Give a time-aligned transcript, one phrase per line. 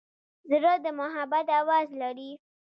[0.49, 2.31] زړه د محبت آواز لري.